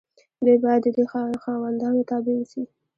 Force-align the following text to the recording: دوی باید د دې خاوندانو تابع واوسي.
دوی 0.43 0.57
باید 0.63 0.81
د 0.83 0.87
دې 0.95 1.03
خاوندانو 1.43 2.07
تابع 2.09 2.33
واوسي. 2.35 2.63